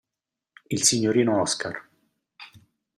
Il 0.71 0.83
signorino 0.83 1.39
Oscar. 1.39 1.87